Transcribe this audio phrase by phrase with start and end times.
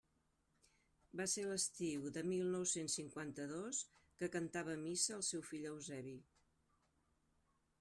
[1.19, 3.83] Va ser l'estiu de mil nou-cents cinquanta-dos,
[4.23, 6.19] que cantava missa el seu fill Eusebi.